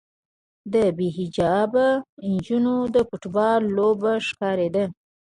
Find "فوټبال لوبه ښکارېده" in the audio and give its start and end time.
3.07-4.85